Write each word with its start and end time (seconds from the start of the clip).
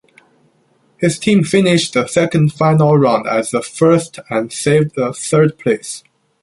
His 0.97 1.19
team 1.19 1.43
finished 1.43 1.93
the 1.93 2.07
second 2.07 2.53
final-round 2.53 3.27
as 3.27 3.51
the 3.51 3.61
first 3.61 4.17
and 4.31 4.51
saved 4.51 4.95
the 4.95 5.13
third 5.13 5.59
place. 5.59 6.03